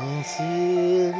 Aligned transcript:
Insidious. 0.00 1.14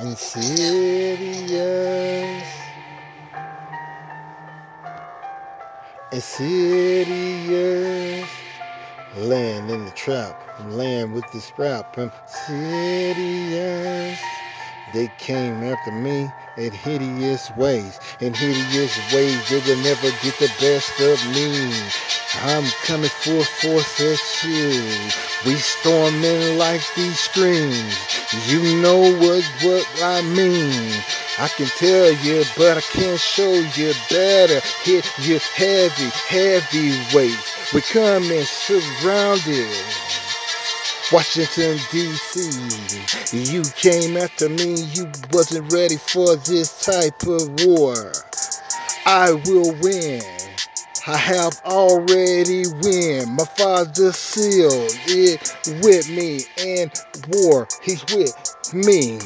Insidious. 0.00 1.46
Insidious. 6.12 7.48
Laying 9.18 9.70
in 9.70 9.84
the 9.84 9.92
trap. 9.92 10.42
Laying 10.66 11.12
with 11.12 11.30
the 11.32 11.40
strap. 11.40 11.96
Insidious. 11.96 12.98
They 14.92 15.08
came 15.18 15.62
after 15.62 15.92
me 15.92 16.28
in 16.56 16.72
hideous 16.72 17.52
ways. 17.56 18.00
In 18.20 18.34
hideous 18.34 18.98
ways, 19.12 19.48
they 19.48 19.60
will 19.60 19.82
never 19.84 20.10
get 20.22 20.36
the 20.40 20.50
best 20.58 21.00
of 21.00 21.24
me. 21.32 21.70
I'm 22.42 22.64
coming 22.84 23.08
full 23.08 23.42
force 23.42 24.00
at 24.00 24.44
you. 24.44 24.82
We 25.44 25.56
storming 25.56 26.58
like 26.58 26.82
these 26.94 27.18
screams. 27.18 27.96
You 28.48 28.80
know 28.82 28.98
what 28.98 29.44
what 29.62 29.86
I 30.02 30.22
mean. 30.22 30.92
I 31.38 31.48
can 31.48 31.66
tell 31.66 32.12
you, 32.24 32.44
but 32.56 32.78
I 32.78 32.80
can't 32.80 33.20
show 33.20 33.52
you 33.52 33.92
better. 34.10 34.60
Hit 34.82 35.10
you 35.20 35.38
heavy, 35.54 36.10
heavy 36.28 36.90
weights. 37.14 37.72
We 37.72 37.80
coming 37.82 38.44
surrounded. 38.44 39.68
Washington 41.12 41.76
DC, 41.92 43.52
you 43.52 43.62
came 43.76 44.16
after 44.16 44.48
me, 44.48 44.74
you 44.92 45.10
wasn't 45.32 45.72
ready 45.72 45.96
for 45.96 46.34
this 46.36 46.84
type 46.84 47.22
of 47.22 47.64
war. 47.64 48.12
I 49.06 49.32
will 49.46 49.72
win. 49.80 50.45
I 51.08 51.16
have 51.16 51.60
already 51.64 52.64
win. 52.82 53.36
My 53.36 53.44
father 53.44 54.10
sealed 54.10 54.90
it 55.06 55.54
with 55.80 56.10
me 56.10 56.40
and 56.58 56.90
war. 57.28 57.68
He's 57.80 58.04
with 58.12 58.34
me. 58.74 59.20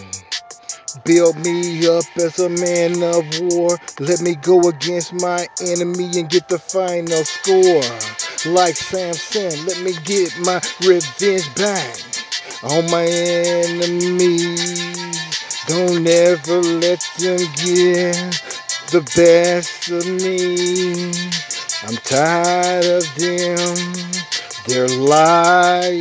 Build 1.04 1.36
me 1.38 1.88
up 1.88 2.04
as 2.18 2.38
a 2.38 2.50
man 2.50 3.02
of 3.02 3.24
war. 3.40 3.78
Let 3.98 4.20
me 4.20 4.34
go 4.34 4.68
against 4.68 5.14
my 5.14 5.46
enemy 5.62 6.10
and 6.20 6.28
get 6.28 6.48
the 6.48 6.58
final 6.58 7.24
score. 7.24 8.52
Like 8.52 8.76
Samson, 8.76 9.64
let 9.64 9.80
me 9.80 9.94
get 10.04 10.38
my 10.40 10.60
revenge 10.86 11.54
back 11.54 11.96
on 12.62 12.90
my 12.90 13.06
enemies. 13.06 14.84
Don't 15.66 16.06
ever 16.06 16.60
let 16.60 17.00
them 17.18 17.38
get 17.56 18.36
the 18.92 19.00
best 19.16 19.88
of 19.88 20.04
me. 20.06 20.99
Tired 22.10 22.84
of 22.86 23.06
them. 23.14 23.76
They're 24.66 24.88
lying 24.88 26.00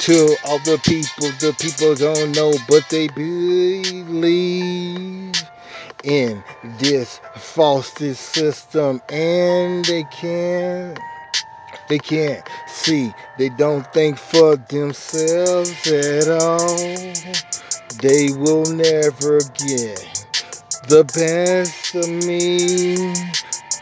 to 0.00 0.36
all 0.44 0.58
the 0.58 0.78
people. 0.84 1.30
The 1.40 1.56
people 1.58 1.94
don't 1.94 2.32
know, 2.36 2.52
but 2.68 2.86
they 2.90 3.08
believe 3.08 4.52
in 6.04 6.44
this 6.78 7.22
false 7.36 7.90
system, 7.94 9.00
and 9.08 9.82
they 9.86 10.04
can't. 10.04 10.98
They 11.88 11.98
can't 11.98 12.46
see. 12.66 13.14
They 13.38 13.48
don't 13.48 13.90
think 13.94 14.18
for 14.18 14.56
themselves 14.56 15.86
at 15.86 16.28
all. 16.28 16.76
They 18.02 18.28
will 18.36 18.66
never 18.66 19.40
get 19.56 20.26
the 20.88 21.04
best 21.14 21.94
of 21.94 22.08
me. 22.26 22.81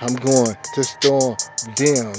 I'm 0.02 0.14
going 0.14 0.56
to 0.74 0.82
storm 0.82 1.36
them. 1.76 2.14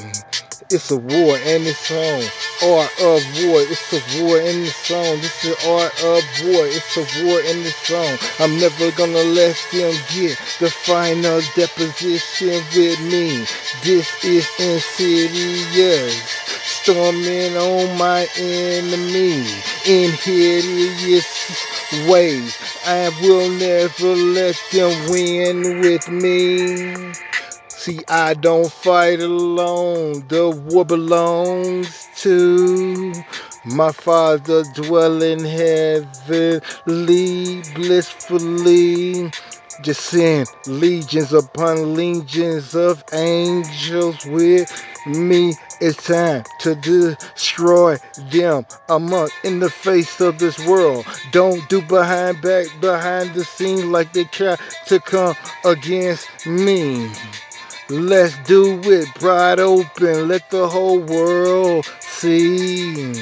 It's 0.70 0.92
a 0.92 0.98
war 0.98 1.36
and 1.36 1.66
it's 1.66 1.90
on. 1.90 2.22
Art 2.64 2.92
of 3.02 3.26
war. 3.42 3.60
It's 3.66 3.92
a 3.92 4.24
war 4.24 4.38
in 4.38 4.62
the 4.62 4.70
song. 4.70 5.18
This 5.18 5.46
is 5.46 5.66
art 5.66 5.92
of 6.06 6.22
war. 6.46 6.64
It's 6.70 6.96
a 6.96 7.26
war 7.26 7.42
in 7.42 7.64
the 7.64 7.72
song. 7.72 8.18
I'm 8.40 8.60
never 8.60 8.92
gonna 8.92 9.24
let 9.34 9.58
them 9.74 9.94
get 10.14 10.38
the 10.60 10.70
final 10.70 11.42
deposition 11.56 12.62
with 12.76 13.02
me. 13.02 13.46
This 13.82 14.08
is 14.24 14.48
insidious. 14.60 16.22
Storming 16.64 17.58
on 17.58 17.98
my 17.98 18.28
enemy 18.38 19.44
in 19.88 20.12
hideous 20.12 21.66
ways. 22.08 22.58
I 22.86 23.10
will 23.24 23.50
never 23.50 24.16
let 24.16 24.56
them 24.72 25.10
win 25.10 25.82
with 25.82 26.08
me. 26.10 27.12
See, 27.84 28.02
I 28.08 28.36
don't 28.36 28.72
fight 28.72 29.22
alone. 29.22 30.28
The 30.28 30.52
war 30.52 30.86
belongs 30.86 32.10
to 32.18 33.12
my 33.66 33.92
Father, 33.92 34.62
dwelling 34.76 35.44
heavenly, 35.44 36.62
blissfully. 37.74 39.32
Just 39.82 40.02
send 40.02 40.48
legions 40.68 41.34
upon 41.34 41.96
legions 41.96 42.76
of 42.76 43.04
angels 43.14 44.28
with 44.28 44.72
me. 45.08 45.56
It's 45.80 46.06
time 46.06 46.44
to 46.60 46.76
destroy 46.76 47.98
them 48.30 48.68
among 48.90 49.32
in 49.44 49.60
the 49.60 49.72
face 49.72 50.22
of 50.22 50.38
this 50.38 50.64
world. 50.68 51.08
Don't 51.32 51.68
do 51.68 51.82
behind 51.82 52.44
back, 52.44 52.68
behind 52.80 53.34
the 53.34 53.44
scene 53.44 53.92
like 53.92 54.14
they 54.14 54.26
try 54.26 54.56
to 54.86 55.00
come 55.00 55.36
against 55.66 56.46
me. 56.46 57.10
Let's 57.92 58.38
do 58.48 58.80
it, 58.86 59.14
bright 59.20 59.60
open. 59.60 60.30
Let 60.30 60.50
the 60.50 60.66
whole 60.66 61.02
world 61.02 61.86
see 62.00 63.14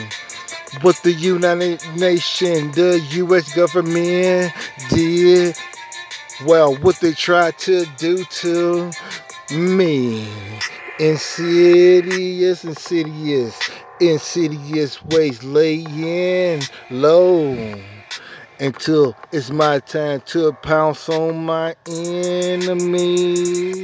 what 0.82 0.96
the 1.02 1.12
United 1.12 1.82
Nations, 1.96 2.76
the 2.76 3.00
U.S. 3.00 3.52
government 3.56 4.54
did. 4.92 5.58
Well, 6.46 6.76
what 6.76 7.00
they 7.00 7.14
tried 7.14 7.58
to 7.60 7.88
do 7.98 8.24
to 8.24 8.92
me. 9.50 10.28
Insidious, 11.00 12.64
insidious, 12.64 13.72
insidious 14.00 15.04
ways 15.06 15.44
laying 15.44 16.62
low 16.92 17.56
until 18.60 19.16
it's 19.32 19.50
my 19.50 19.80
time 19.80 20.22
to 20.28 20.54
pounce 20.62 21.10
on 21.10 21.44
my 21.44 21.76
enemies 21.88 23.79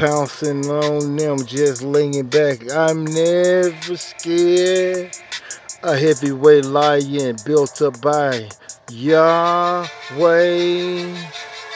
pouncing 0.00 0.64
on 0.70 1.14
them, 1.16 1.44
just 1.44 1.82
laying 1.82 2.26
back. 2.26 2.72
I'm 2.72 3.04
never 3.04 3.98
scared. 3.98 5.14
A 5.82 5.94
heavyweight 5.94 6.64
lion 6.64 7.36
built 7.44 7.82
up 7.82 8.00
by 8.00 8.48
Yahweh. 8.90 9.84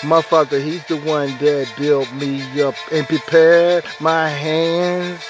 My 0.05 0.23
father, 0.23 0.59
he's 0.59 0.83
the 0.87 0.97
one 1.01 1.37
that 1.37 1.71
built 1.77 2.11
me 2.15 2.63
up 2.63 2.75
and 2.91 3.07
prepared 3.07 3.85
my 4.01 4.31
hands 4.31 5.23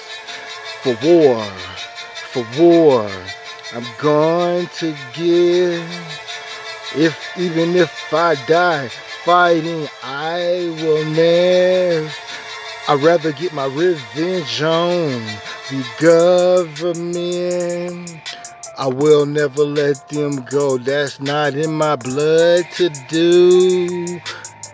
for 0.83 0.97
war. 1.05 1.45
For 2.31 2.47
war. 2.57 3.11
I'm 3.73 3.87
going 3.99 4.69
to 4.79 4.95
give, 5.15 5.83
if 6.95 7.19
even 7.37 7.75
if 7.75 8.15
I 8.15 8.37
die 8.47 8.87
fighting, 9.25 9.89
I 10.05 10.77
will 10.81 11.05
never 11.07 12.24
I'd 12.87 13.03
rather 13.03 13.33
get 13.33 13.55
my 13.55 13.65
revenge 13.65 14.61
on 14.61 15.25
the 15.71 15.87
government. 15.99 18.11
I 18.77 18.89
will 18.89 19.25
never 19.25 19.65
let 19.65 20.07
them 20.11 20.45
go. 20.51 20.77
That's 20.77 21.19
not 21.19 21.55
in 21.55 21.73
my 21.73 21.97
blood 21.97 22.67
to 22.73 22.91
do. 23.09 24.21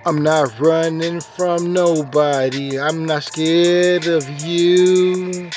I'm 0.05 0.25
not 0.25 0.59
running 0.59 1.21
from 1.21 1.73
nobody. 1.73 2.81
I'm 2.81 3.07
not 3.07 3.23
scared 3.23 4.09
of 4.09 4.29
you. 4.41 5.49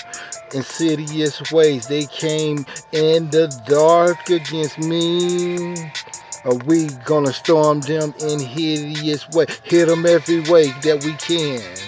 Insidious 0.54 1.52
ways 1.52 1.88
they 1.88 2.06
came 2.06 2.68
in 2.92 3.32
the 3.32 3.48
dark 3.66 4.30
against 4.30 4.78
me. 4.78 5.90
Are 6.46 6.54
we 6.68 6.90
gonna 7.04 7.34
storm 7.34 7.82
them 7.82 8.14
in 8.20 8.40
hideous 8.40 9.28
way? 9.30 9.48
Hit 9.64 9.88
them 9.88 10.06
every 10.06 10.42
way 10.42 10.68
that 10.84 11.04
we 11.04 11.14
can. 11.14 11.83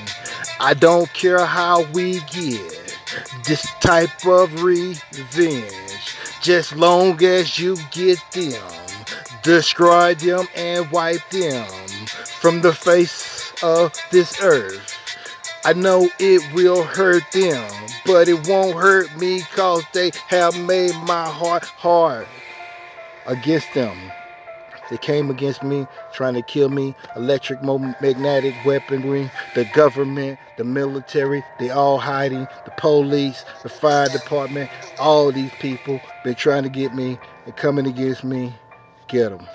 I 0.60 0.74
don't 0.74 1.12
care 1.14 1.46
how 1.46 1.84
we 1.92 2.20
get 2.32 2.98
this 3.46 3.66
type 3.82 4.26
of 4.26 4.64
revenge. 4.64 5.74
Just 6.42 6.76
long 6.76 7.22
as 7.24 7.60
you 7.60 7.76
get 7.92 8.20
them, 8.32 8.62
destroy 9.44 10.16
them 10.16 10.48
and 10.56 10.90
wipe 10.92 11.30
them 11.30 11.68
from 12.40 12.62
the 12.62 12.74
face 12.74 13.52
of 13.62 13.94
this 14.12 14.42
earth. 14.42 14.96
I 15.66 15.74
know 15.74 16.10
it 16.20 16.54
will 16.54 16.84
hurt 16.84 17.24
them, 17.32 17.72
but 18.06 18.28
it 18.28 18.48
won't 18.48 18.78
hurt 18.78 19.16
me 19.18 19.42
cause 19.56 19.84
they 19.94 20.12
have 20.28 20.58
made 20.60 20.94
my 21.06 21.28
heart 21.28 21.66
hard 21.66 22.28
against 23.26 23.74
them. 23.74 23.98
They 24.90 24.98
came 24.98 25.30
against 25.30 25.64
me, 25.64 25.88
trying 26.14 26.36
to 26.36 26.42
kill 26.42 26.70
me. 26.70 26.96
Electric 27.16 27.64
magnetic 27.64 28.54
weaponry, 28.66 29.32
the 29.56 29.66
government, 29.74 30.40
the 30.58 30.64
military, 30.64 31.44
they 31.60 31.70
all 31.70 31.98
hiding. 31.98 32.48
The 32.66 32.72
police, 32.78 33.44
the 33.64 33.70
fire 33.70 34.08
department, 34.10 34.70
all 35.00 35.32
these 35.32 35.52
people 35.60 36.00
been 36.24 36.36
trying 36.36 36.64
to 36.64 36.70
get 36.70 36.94
me 36.94 37.18
and 37.46 37.56
coming 37.56 37.88
against 37.88 38.24
me. 38.24 38.54
Get 39.08 39.30
them. 39.30 39.48